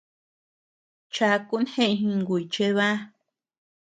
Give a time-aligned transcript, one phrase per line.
[1.15, 2.87] Chakun jeʼëñ jinguy chebä.